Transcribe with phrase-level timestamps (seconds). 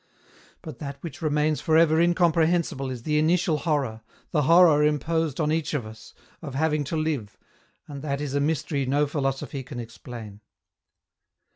[0.63, 5.51] But that which remains for ever incomprehensible is the initial horror, the horror imposed on
[5.51, 7.37] each of us, of having to live,
[7.87, 10.41] and that is a mystery no philosophy can explain.